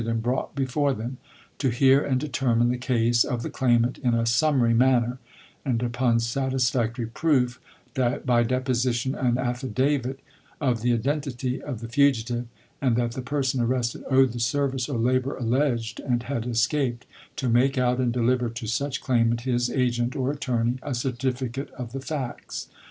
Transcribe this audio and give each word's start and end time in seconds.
aud 0.01 0.23
brought 0.23 0.55
before 0.55 0.95
them; 0.95 1.17
to 1.59 1.69
hear 1.69 2.03
aud 2.07 2.17
determine 2.17 2.69
the 2.71 2.77
case 2.79 3.23
of 3.23 3.43
the 3.43 3.51
claimant 3.51 3.99
in 3.99 4.15
a 4.15 4.25
summary 4.25 4.73
manner, 4.73 5.19
and 5.63 5.83
upon 5.83 6.19
satisfactory 6.19 7.05
proof, 7.05 7.59
by 7.93 8.41
deposition 8.41 9.13
and 9.13 9.37
affi 9.37 9.71
davit 9.71 10.19
of 10.59 10.81
the 10.81 10.91
identity 10.91 11.61
of 11.61 11.81
the 11.81 11.87
fugitive 11.87 12.47
and 12.81 12.95
that 12.95 13.11
the 13.11 13.21
person 13.21 13.61
arrested 13.61 14.03
owed 14.09 14.31
the 14.33 14.39
service 14.39 14.89
or 14.89 14.97
labor 14.97 15.35
alleged 15.37 15.99
and 15.99 16.23
had 16.23 16.47
escaped, 16.47 17.05
to 17.35 17.47
make 17.47 17.77
out 17.77 17.99
and 17.99 18.11
deliver 18.11 18.49
to 18.49 18.65
such 18.65 19.01
claimant, 19.01 19.41
his 19.41 19.69
agent 19.69 20.15
or 20.15 20.31
attorney, 20.31 20.77
a 20.81 20.95
certificate 20.95 21.69
of 21.77 21.91
the 21.91 22.01
facts. 22.01 22.69